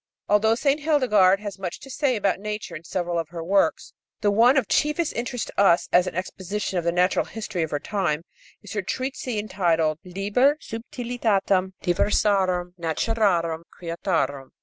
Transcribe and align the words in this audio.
Although 0.27 0.55
St. 0.55 0.79
Hildegard 0.79 1.39
has 1.41 1.59
much 1.59 1.79
to 1.81 1.89
say 1.91 2.15
about 2.15 2.39
nature 2.39 2.75
in 2.75 2.83
several 2.83 3.19
of 3.19 3.29
her 3.29 3.43
works, 3.43 3.93
the 4.21 4.31
one 4.31 4.57
of 4.57 4.67
chiefest 4.67 5.13
interest 5.13 5.49
to 5.49 5.61
us 5.61 5.87
as 5.93 6.07
an 6.07 6.15
exposition 6.15 6.79
of 6.79 6.83
the 6.83 6.91
natural 6.91 7.25
history 7.25 7.61
of 7.61 7.69
her 7.69 7.79
time 7.79 8.23
is 8.63 8.73
her 8.73 8.81
treatise 8.81 9.27
entitled 9.39 9.99
Liber 10.03 10.57
Subtilitatum 10.59 11.73
Diversarum 11.83 12.73
Naturarum 12.79 13.61
Creaturarum. 13.69 14.49